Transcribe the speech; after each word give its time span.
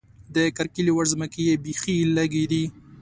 د 0.35 0.37
کرکیلې 0.57 0.91
وړ 0.93 1.05
ځمکې 1.13 1.41
یې 1.47 1.55
بېخې 1.63 1.95
لږې 2.15 2.45
دي. 2.51 2.63